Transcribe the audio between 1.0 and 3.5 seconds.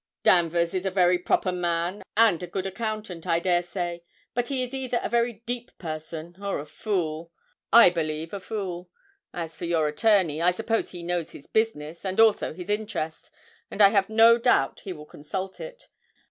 proper man and a good accountant, I